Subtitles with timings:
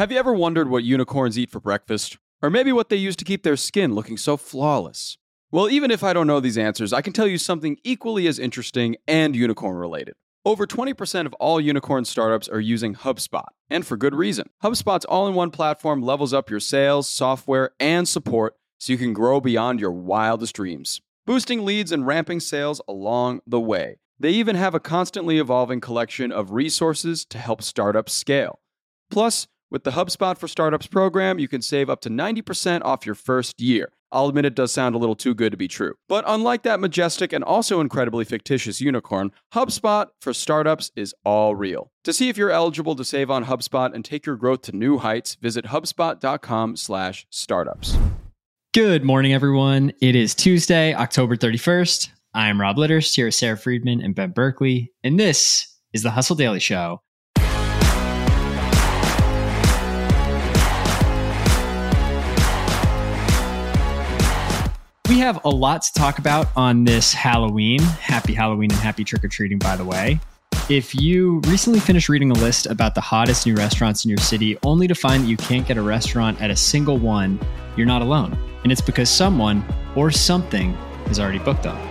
[0.00, 2.16] Have you ever wondered what unicorns eat for breakfast?
[2.40, 5.18] Or maybe what they use to keep their skin looking so flawless?
[5.50, 8.38] Well, even if I don't know these answers, I can tell you something equally as
[8.38, 10.14] interesting and unicorn related.
[10.42, 14.48] Over 20% of all unicorn startups are using HubSpot, and for good reason.
[14.64, 19.12] HubSpot's all in one platform levels up your sales, software, and support so you can
[19.12, 23.98] grow beyond your wildest dreams, boosting leads and ramping sales along the way.
[24.18, 28.60] They even have a constantly evolving collection of resources to help startups scale.
[29.10, 33.14] Plus, with the HubSpot for Startups program, you can save up to 90% off your
[33.14, 33.92] first year.
[34.12, 35.94] I'll admit it does sound a little too good to be true.
[36.08, 41.92] But unlike that majestic and also incredibly fictitious unicorn, HubSpot for Startups is all real.
[42.04, 44.98] To see if you're eligible to save on HubSpot and take your growth to new
[44.98, 47.98] heights, visit hubspot.com/startups.
[48.72, 49.92] Good morning, everyone.
[50.00, 52.10] It is Tuesday, October 31st.
[52.34, 56.36] I'm Rob Litterst here with Sara Friedman and Ben Berkley, and this is the Hustle
[56.36, 57.02] Daily Show.
[65.20, 67.78] Have a lot to talk about on this Halloween.
[67.80, 70.18] Happy Halloween and happy trick or treating, by the way.
[70.70, 74.56] If you recently finished reading a list about the hottest new restaurants in your city,
[74.62, 77.38] only to find that you can't get a restaurant at a single one,
[77.76, 78.38] you're not alone.
[78.62, 80.72] And it's because someone or something
[81.06, 81.89] has already booked them.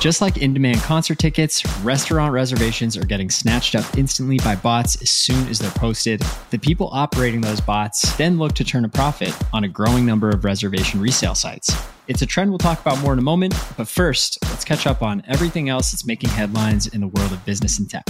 [0.00, 5.00] Just like in demand concert tickets, restaurant reservations are getting snatched up instantly by bots
[5.02, 6.22] as soon as they're posted.
[6.48, 10.30] The people operating those bots then look to turn a profit on a growing number
[10.30, 11.70] of reservation resale sites.
[12.08, 15.02] It's a trend we'll talk about more in a moment, but first, let's catch up
[15.02, 18.04] on everything else that's making headlines in the world of business and tech.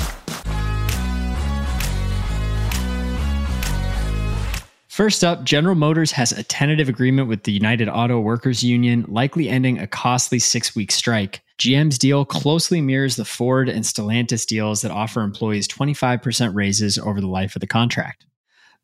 [5.00, 9.48] First up, General Motors has a tentative agreement with the United Auto Workers Union, likely
[9.48, 11.40] ending a costly six week strike.
[11.58, 17.18] GM's deal closely mirrors the Ford and Stellantis deals that offer employees 25% raises over
[17.18, 18.26] the life of the contract.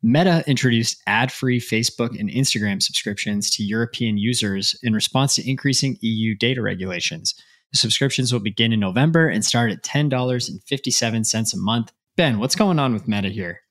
[0.01, 5.99] Meta introduced ad free Facebook and Instagram subscriptions to European users in response to increasing
[6.01, 7.35] EU data regulations.
[7.73, 11.91] The subscriptions will begin in November and start at $10.57 a month.
[12.15, 13.61] Ben, what's going on with Meta here?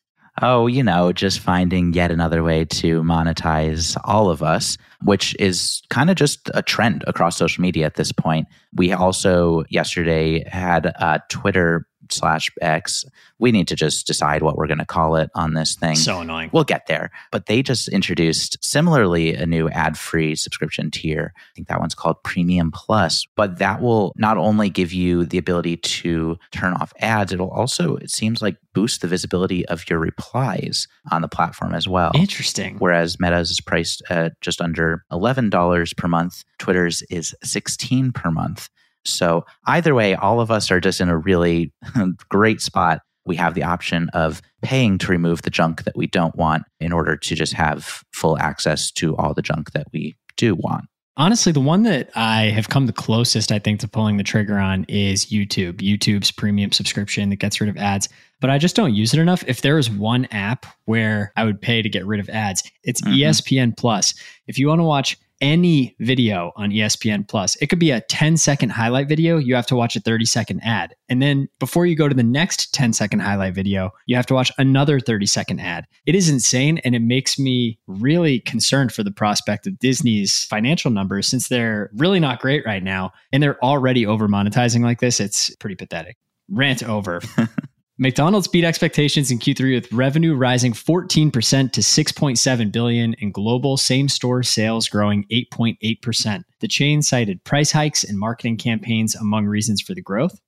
[0.42, 5.82] Oh, you know, just finding yet another way to monetize all of us, which is
[5.88, 8.46] kind of just a trend across social media at this point.
[8.74, 13.04] We also yesterday had uh, Twitter slash X.
[13.38, 15.96] We need to just decide what we're going to call it on this thing.
[15.96, 16.50] So annoying.
[16.52, 17.10] We'll get there.
[17.30, 21.32] But they just introduced similarly a new ad free subscription tier.
[21.36, 23.26] I think that one's called Premium Plus.
[23.36, 27.96] But that will not only give you the ability to turn off ads, it'll also,
[27.96, 32.10] it seems like, boost the visibility of your replies on the platform as well.
[32.14, 32.76] Interesting.
[32.78, 38.68] Whereas Meta's is priced at just under $11 per month, Twitter's is 16 per month.
[39.08, 41.72] So either way, all of us are just in a really
[42.28, 43.00] great spot.
[43.24, 46.92] We have the option of paying to remove the junk that we don't want in
[46.92, 50.84] order to just have full access to all the junk that we do want.
[51.18, 54.58] Honestly, the one that I have come the closest, I think, to pulling the trigger
[54.58, 55.76] on is YouTube.
[55.76, 59.42] YouTube's premium subscription that gets rid of ads, but I just don't use it enough.
[59.46, 63.00] If there is one app where I would pay to get rid of ads, it's
[63.00, 63.14] mm-hmm.
[63.14, 64.12] ESPN Plus.
[64.46, 67.56] If you want to watch any video on ESPN Plus.
[67.56, 69.38] It could be a 10 second highlight video.
[69.38, 70.94] You have to watch a 30 second ad.
[71.08, 74.34] And then before you go to the next 10 second highlight video, you have to
[74.34, 75.86] watch another 30 second ad.
[76.06, 76.78] It is insane.
[76.78, 81.90] And it makes me really concerned for the prospect of Disney's financial numbers since they're
[81.94, 83.12] really not great right now.
[83.32, 85.20] And they're already over monetizing like this.
[85.20, 86.16] It's pretty pathetic.
[86.48, 87.20] Rant over.
[87.98, 91.32] McDonald's beat expectations in Q3 with revenue rising 14%
[91.72, 96.42] to 6.7 billion and global same-store sales growing 8.8%.
[96.60, 100.38] The chain cited price hikes and marketing campaigns among reasons for the growth.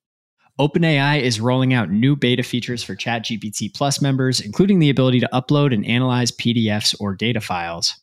[0.60, 5.31] OpenAI is rolling out new beta features for ChatGPT Plus members, including the ability to
[5.32, 7.94] upload and analyze PDFs or data files.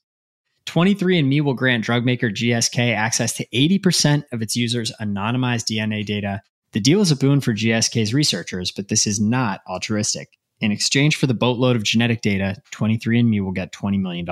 [0.66, 6.42] 23andMe will grant drug maker GSK access to 80% of its users' anonymized DNA data
[6.76, 10.38] the deal is a boon for GSK's researchers, but this is not altruistic.
[10.60, 14.28] In exchange for the boatload of genetic data, 23andMe will get $20 million.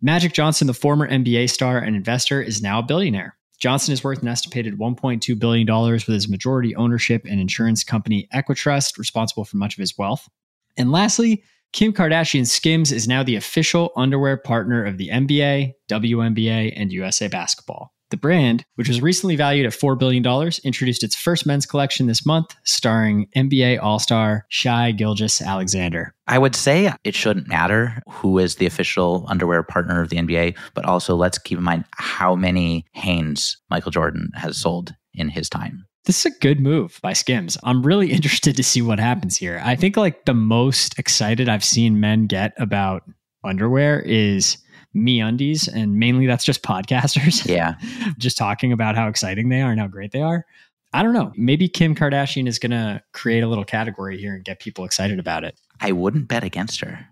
[0.00, 3.36] Magic Johnson, the former NBA star and investor, is now a billionaire.
[3.58, 8.96] Johnson is worth an estimated $1.2 billion with his majority ownership in insurance company Equitrust,
[8.96, 10.28] responsible for much of his wealth.
[10.76, 11.42] And lastly,
[11.72, 17.26] Kim Kardashian Skims is now the official underwear partner of the NBA, WNBA, and USA
[17.26, 17.92] Basketball.
[18.10, 20.24] The brand, which was recently valued at $4 billion,
[20.64, 26.12] introduced its first men's collection this month, starring NBA All Star Shai Gilgeous-Alexander.
[26.26, 30.56] I would say it shouldn't matter who is the official underwear partner of the NBA,
[30.74, 35.48] but also let's keep in mind how many Hanes Michael Jordan has sold in his
[35.48, 35.86] time.
[36.04, 37.58] This is a good move by Skims.
[37.62, 39.60] I'm really interested to see what happens here.
[39.64, 43.04] I think like the most excited I've seen men get about
[43.44, 44.58] underwear is
[44.94, 47.74] MeUndies and mainly that's just podcasters Yeah.
[48.18, 50.44] just talking about how exciting they are and how great they are
[50.92, 54.44] i don't know maybe kim kardashian is going to create a little category here and
[54.44, 57.06] get people excited about it I wouldn't bet against her.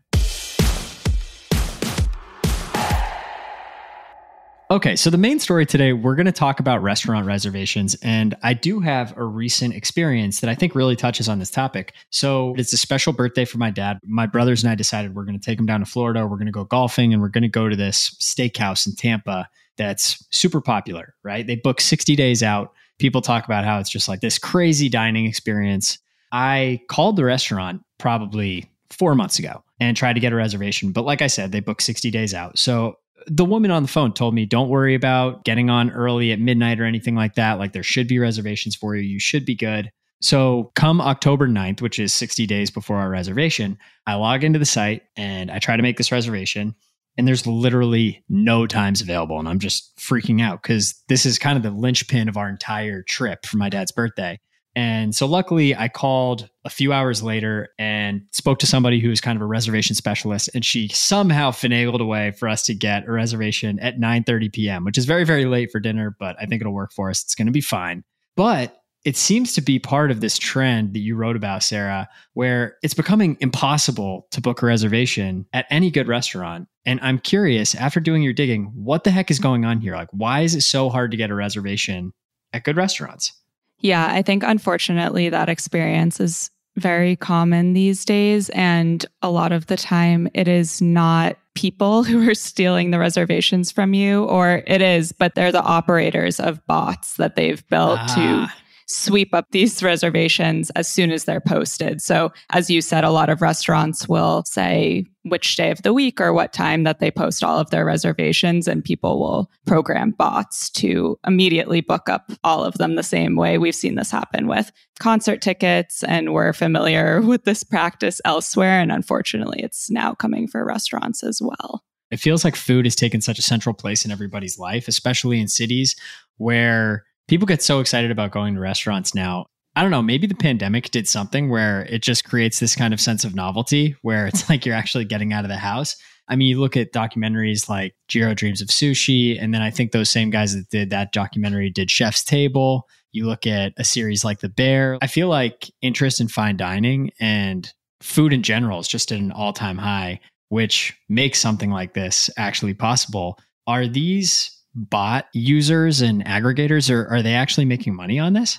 [4.70, 7.96] Okay, so the main story today, we're going to talk about restaurant reservations.
[8.02, 11.94] And I do have a recent experience that I think really touches on this topic.
[12.10, 13.98] So it's a special birthday for my dad.
[14.04, 16.26] My brothers and I decided we're going to take him down to Florida.
[16.26, 19.48] We're going to go golfing and we're going to go to this steakhouse in Tampa
[19.78, 21.46] that's super popular, right?
[21.46, 22.74] They book 60 days out.
[22.98, 25.98] People talk about how it's just like this crazy dining experience.
[26.30, 30.92] I called the restaurant probably four months ago and tried to get a reservation.
[30.92, 32.58] But like I said, they book 60 days out.
[32.58, 32.98] So
[33.30, 36.80] the woman on the phone told me, don't worry about getting on early at midnight
[36.80, 37.58] or anything like that.
[37.58, 39.02] Like there should be reservations for you.
[39.02, 39.90] You should be good.
[40.20, 44.64] So come October 9th, which is 60 days before our reservation, I log into the
[44.64, 46.74] site and I try to make this reservation.
[47.16, 49.38] And there's literally no times available.
[49.38, 53.02] And I'm just freaking out because this is kind of the linchpin of our entire
[53.02, 54.38] trip for my dad's birthday.
[54.78, 59.20] And so luckily I called a few hours later and spoke to somebody who was
[59.20, 63.08] kind of a reservation specialist and she somehow finagled a way for us to get
[63.08, 66.60] a reservation at 9:30 p.m., which is very very late for dinner, but I think
[66.60, 67.24] it'll work for us.
[67.24, 68.04] It's going to be fine.
[68.36, 72.76] But it seems to be part of this trend that you wrote about, Sara, where
[72.80, 76.68] it's becoming impossible to book a reservation at any good restaurant.
[76.86, 79.96] And I'm curious, after doing your digging, what the heck is going on here?
[79.96, 82.12] Like, why is it so hard to get a reservation
[82.52, 83.32] at good restaurants?
[83.80, 88.48] Yeah, I think unfortunately that experience is very common these days.
[88.50, 93.70] And a lot of the time, it is not people who are stealing the reservations
[93.72, 98.14] from you, or it is, but they're the operators of bots that they've built to
[98.14, 98.54] Ah,
[98.88, 102.00] sweep up these reservations as soon as they're posted.
[102.00, 106.20] So, as you said, a lot of restaurants will say which day of the week
[106.20, 110.70] or what time that they post all of their reservations, and people will program bots
[110.70, 113.58] to immediately book up all of them the same way.
[113.58, 118.80] We've seen this happen with concert tickets, and we're familiar with this practice elsewhere.
[118.80, 121.84] And unfortunately, it's now coming for restaurants as well.
[122.10, 125.48] it feels like food has taken such a central place in everybody's life, especially in
[125.48, 125.94] cities
[126.38, 129.46] where people get so excited about going to restaurants now.
[129.76, 133.00] I don't know, maybe the pandemic did something where it just creates this kind of
[133.00, 135.94] sense of novelty where it's like you're actually getting out of the house.
[136.26, 139.92] I mean, you look at documentaries like Jiro Dreams of Sushi, and then I think
[139.92, 142.86] those same guys that did that documentary did Chef's Table.
[143.12, 144.98] You look at a series like The Bear.
[145.00, 147.72] I feel like interest in fine dining and
[148.02, 150.20] food in general is just at an all time high,
[150.50, 153.38] which makes something like this actually possible.
[153.66, 158.58] Are these bot users and aggregators, or are they actually making money on this?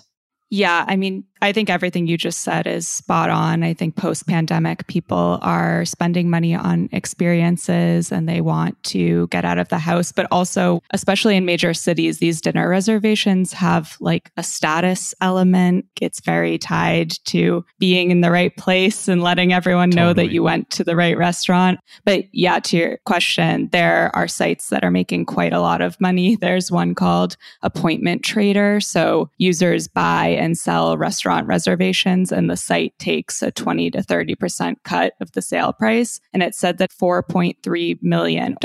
[0.50, 3.64] Yeah, I mean, I think everything you just said is spot on.
[3.64, 9.46] I think post pandemic, people are spending money on experiences and they want to get
[9.46, 10.12] out of the house.
[10.12, 15.86] But also, especially in major cities, these dinner reservations have like a status element.
[16.02, 20.44] It's very tied to being in the right place and letting everyone know that you
[20.44, 21.80] went to the right restaurant.
[22.04, 26.00] But yeah, to your question, there are sites that are making quite a lot of
[26.02, 26.36] money.
[26.36, 28.82] There's one called Appointment Trader.
[28.82, 34.76] So users buy and sell restaurant reservations, and the site takes a 20 to 30%
[34.84, 36.20] cut of the sale price.
[36.34, 38.58] And it said that $4.3 million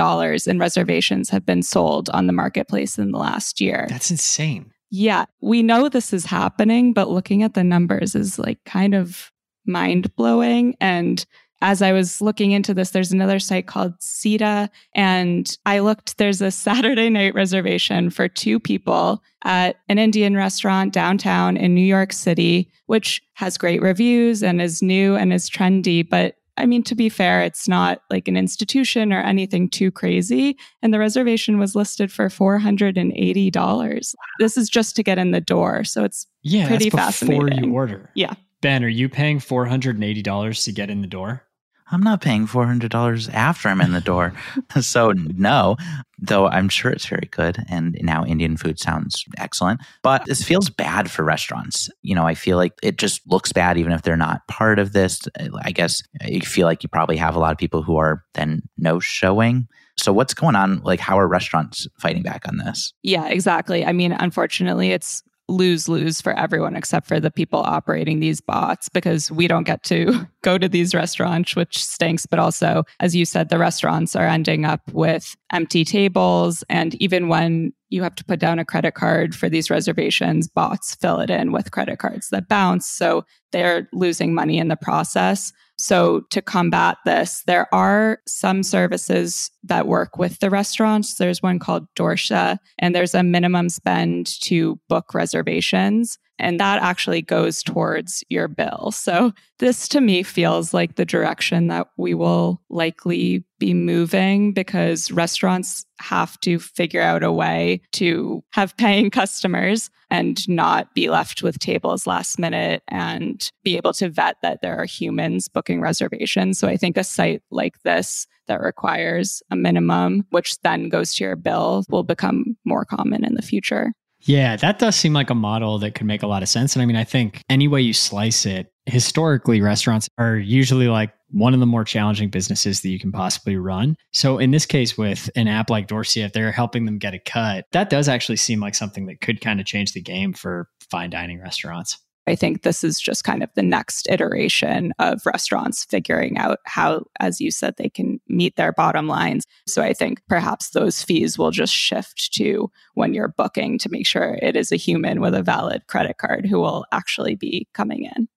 [0.47, 3.87] in reservations have been sold on the marketplace in the last year.
[3.89, 4.73] That's insane.
[4.91, 9.33] Yeah, we know this is happening, but looking at the numbers is like kind of
[9.67, 10.77] mind blowing.
[10.81, 11.25] And
[11.65, 14.69] as I was looking into this, there's another site called CETA.
[14.95, 20.93] And I looked, there's a Saturday night reservation for two people at an Indian restaurant
[20.93, 26.07] downtown in New York City, which has great reviews and is new and is trendy.
[26.09, 30.57] But I mean, to be fair, it's not like an institution or anything too crazy.
[30.83, 34.15] And the reservation was listed for $480.
[34.39, 35.85] This is just to get in the door.
[35.85, 37.65] So it's Yeah, Pretty that's before fascinating.
[37.65, 38.11] you order.
[38.15, 38.35] Yeah.
[38.61, 41.43] Ben, are you paying four hundred and eighty dollars to get in the door?
[41.91, 44.33] I'm not paying $400 after I'm in the door.
[44.81, 45.77] so, no,
[46.19, 47.63] though I'm sure it's very good.
[47.69, 49.81] And now Indian food sounds excellent.
[50.03, 51.91] But this feels bad for restaurants.
[52.03, 54.93] You know, I feel like it just looks bad, even if they're not part of
[54.93, 55.23] this.
[55.63, 58.63] I guess you feel like you probably have a lot of people who are then
[58.79, 59.69] no showing.
[59.97, 60.81] So, what's going on?
[60.81, 62.93] Like, how are restaurants fighting back on this?
[63.03, 63.85] Yeah, exactly.
[63.85, 68.89] I mean, unfortunately, it's lose lose for everyone except for the people operating these bots
[68.89, 72.27] because we don't get to go to these restaurants, which stinks.
[72.27, 76.65] But also, as you said, the restaurants are ending up with empty tables.
[76.69, 80.95] And even when you have to put down a credit card for these reservations, bots
[80.95, 82.87] fill it in with credit cards that bounce.
[82.87, 85.53] So they're losing money in the process.
[85.77, 91.17] So, to combat this, there are some services that work with the restaurants.
[91.17, 97.23] There's one called Dorsia, and there's a minimum spend to book reservations and that actually
[97.23, 98.91] goes towards your bill.
[98.93, 105.13] So, this to me feels like the direction that we will likely be moving because
[105.13, 111.43] restaurants have to figure out a way to have paying customers and not be left
[111.43, 116.59] with tables last minute and be able to vet that there are humans booking reservations.
[116.59, 121.25] So, I think a site like this that requires a minimum, which then goes to
[121.25, 123.93] your bill, will become more common in the future.
[124.27, 126.75] Yeah, that does seem like a model that could make a lot of sense.
[126.75, 131.13] And I mean, I think any way you slice it, historically, restaurants are usually like
[131.31, 133.97] one of the more challenging businesses that you can possibly run.
[134.13, 137.19] So in this case, with an app like Dorsia, if they're helping them get a
[137.19, 140.69] cut, that does actually seem like something that could kind of change the game for
[140.91, 141.99] fine dining restaurants.
[142.27, 147.05] I think this is just kind of the next iteration of restaurants figuring out how,
[147.21, 149.45] as you said, they can meet their bottom lines.
[149.67, 154.07] So I think perhaps those fees will just shift to when you're booking to make
[154.07, 158.11] sure it is a human with a valid credit card who will actually be coming
[158.17, 158.29] in.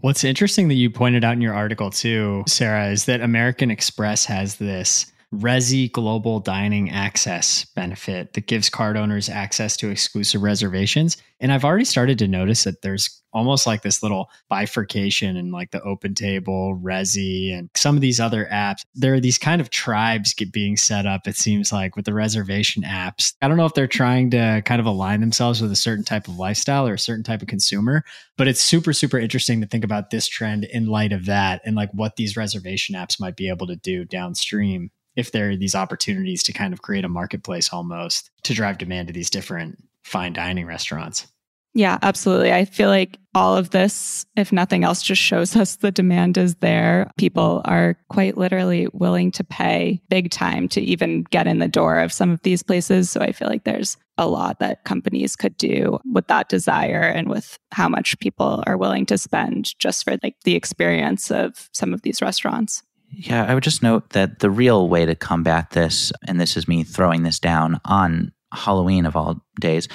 [0.00, 4.26] What's interesting that you pointed out in your article too, Sara, is that American Express
[4.26, 11.16] has this Resy Global Dining Access benefit that gives card owners access to exclusive reservations.
[11.40, 15.70] And I've already started to notice that there's almost like this little bifurcation in like
[15.70, 18.80] the Open Table, Resy, and some of these other apps.
[18.94, 22.14] There are these kind of tribes get being set up, it seems like, with the
[22.14, 23.34] reservation apps.
[23.42, 26.28] I don't know if they're trying to kind of align themselves with a certain type
[26.28, 28.04] of lifestyle or a certain type of consumer,
[28.38, 31.76] but it's super, super interesting to think about this trend in light of that and
[31.76, 35.74] like what these reservation apps might be able to do downstream if there are these
[35.74, 40.32] opportunities to kind of create a marketplace almost to drive demand to these different fine
[40.32, 41.26] dining restaurants.
[41.76, 42.54] Yeah, absolutely.
[42.54, 46.54] I feel like all of this, if nothing else, just shows us the demand is
[46.56, 47.10] there.
[47.18, 51.98] People are quite literally willing to pay big time to even get in the door
[51.98, 53.10] of some of these places.
[53.10, 57.28] So I feel like there's a lot that companies could do with that desire and
[57.28, 61.92] with how much people are willing to spend just for like the experience of some
[61.92, 62.82] of these restaurants.
[63.10, 66.68] Yeah, I would just note that the real way to combat this, and this is
[66.68, 69.88] me throwing this down on Halloween of all days,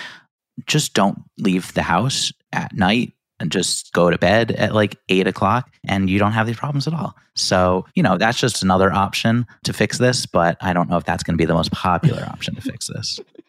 [0.65, 5.27] just don't leave the house at night and just go to bed at like eight
[5.27, 7.15] o'clock and you don't have these problems at all.
[7.35, 11.05] So, you know, that's just another option to fix this, but I don't know if
[11.05, 13.19] that's going to be the most popular option to fix this.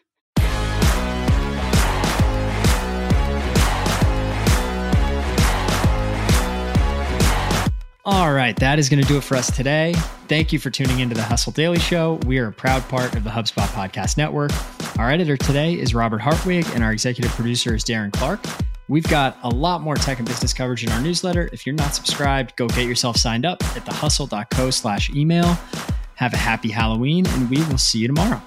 [8.05, 9.93] All right, that is going to do it for us today.
[10.27, 12.15] Thank you for tuning into the Hustle Daily Show.
[12.25, 14.51] We are a proud part of the HubSpot Podcast Network.
[14.99, 18.41] Our editor today is Robert Hartwig, and our executive producer is Darren Clarke.
[18.89, 21.49] We've got a lot more tech and business coverage in our newsletter.
[21.53, 25.57] If you're not subscribed, go get yourself signed up at thehustle.co slash email.
[26.15, 28.41] Have a happy Halloween, and we will see you tomorrow.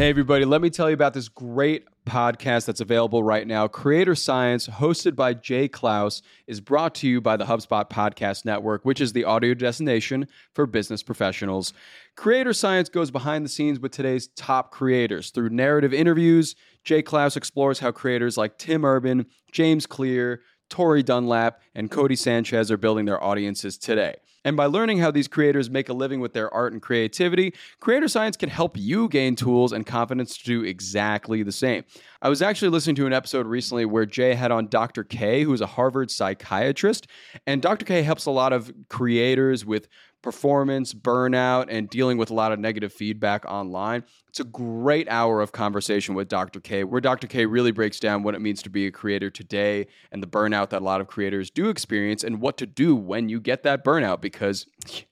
[0.00, 3.68] Hey, everybody, let me tell you about this great podcast that's available right now.
[3.68, 8.82] Creator Science, hosted by Jay Clouse, is brought to you by the HubSpot Podcast Network,
[8.82, 11.74] which is the audio destination for business professionals.
[12.16, 15.28] Creator Science goes behind the scenes with today's top creators.
[15.28, 20.40] Through narrative interviews, Jay Clouse explores how creators like Tim Urban, James Clear,
[20.70, 24.14] Tori Dunlap, and Codie Sanchez are building their audiences today.
[24.44, 28.08] And by learning how these creators make a living with their art and creativity, Creator
[28.08, 31.84] Science can help you gain tools and confidence to do exactly the same.
[32.22, 35.04] I was actually listening to an episode recently where Jay had on Dr.
[35.04, 37.06] K, who's a Harvard psychiatrist.
[37.46, 37.86] And Dr.
[37.86, 39.88] K helps a lot of creators with
[40.20, 44.04] performance, burnout, and dealing with a lot of negative feedback online.
[44.28, 46.60] It's a great hour of conversation with Dr.
[46.60, 47.26] K, where Dr.
[47.26, 50.68] K really breaks down what it means to be a creator today and the burnout
[50.70, 53.82] that a lot of creators do experience and what to do when you get that
[53.82, 54.66] burnout because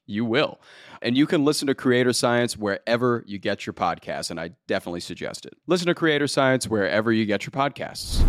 [0.08, 0.60] you will.
[1.00, 5.00] And you can listen to Creator Science wherever you get your podcasts, and I definitely
[5.00, 5.56] suggest it.
[5.66, 8.24] Listen to Creator Science wherever you get your podcasts.